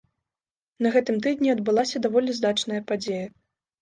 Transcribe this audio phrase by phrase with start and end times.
[0.85, 3.25] На гэтым тыдні адбылася даволі значная падзея.